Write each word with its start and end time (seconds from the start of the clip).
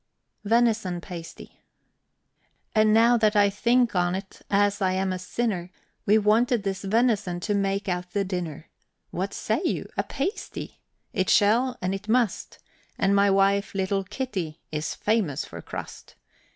VENISON 0.43 0.99
PASTY. 0.99 1.61
And 2.73 2.91
now 2.91 3.17
that 3.17 3.35
I 3.35 3.51
think 3.51 3.95
on't, 3.95 4.41
as 4.49 4.81
I 4.81 4.93
am 4.93 5.13
a 5.13 5.19
sinner! 5.19 5.69
We 6.07 6.17
wanted 6.17 6.63
this 6.63 6.81
venison 6.83 7.39
to 7.41 7.53
make 7.53 7.87
out 7.87 8.09
the 8.09 8.23
dinner. 8.25 8.67
What 9.11 9.31
say 9.31 9.61
you? 9.63 9.87
a 9.95 10.03
pasty! 10.03 10.79
it 11.13 11.29
shall 11.29 11.77
and 11.83 11.93
it 11.93 12.09
must, 12.09 12.57
And 12.97 13.15
my 13.15 13.29
wife, 13.29 13.75
little 13.75 14.03
Kitty, 14.03 14.59
is 14.71 14.95
famous 14.95 15.45
for 15.45 15.61
crust. 15.61 16.15